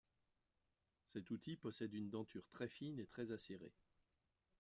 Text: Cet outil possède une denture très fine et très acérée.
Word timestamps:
Cet 1.05 1.29
outil 1.29 1.57
possède 1.57 1.93
une 1.93 2.09
denture 2.09 2.47
très 2.49 2.67
fine 2.67 2.97
et 2.97 3.05
très 3.05 3.31
acérée. 3.31 3.75